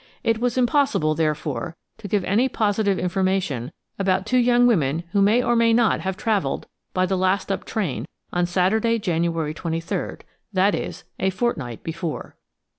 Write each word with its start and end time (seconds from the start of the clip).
It 0.23 0.39
was 0.39 0.57
impossible, 0.57 1.13
therefore, 1.13 1.75
to 1.99 2.07
give 2.07 2.23
any 2.23 2.49
positive 2.49 2.97
information 2.97 3.71
about 3.99 4.25
two 4.25 4.39
young 4.39 4.65
women 4.65 5.03
who 5.11 5.21
may 5.21 5.43
or 5.43 5.55
may 5.55 5.73
not 5.73 5.99
have 5.99 6.17
travelled 6.17 6.65
by 6.91 7.05
the 7.05 7.15
last 7.15 7.51
up 7.51 7.65
train 7.65 8.07
on 8.33 8.47
Saturday, 8.47 8.97
January 8.97 9.53
23rd–that 9.53 10.73
is, 10.73 11.03
a 11.19 11.29
fortnight 11.29 11.83
before. 11.83 12.35